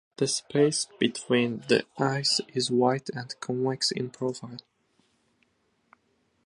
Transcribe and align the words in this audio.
The 0.17 0.25
space 0.25 0.87
between 0.97 1.59
the 1.67 1.85
eyes 1.99 2.41
is 2.55 2.71
wide 2.71 3.09
and 3.13 3.39
convex 3.39 3.91
in 3.91 4.09
profile. 4.09 4.57